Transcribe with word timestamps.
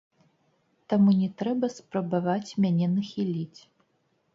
Таму 0.93 1.11
не 1.21 1.29
трэба 1.43 1.71
спрабаваць 1.77 2.57
мяне 2.67 2.93
нахіліць! 2.99 3.61